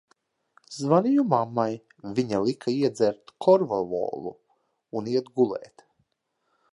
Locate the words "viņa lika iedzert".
2.19-3.31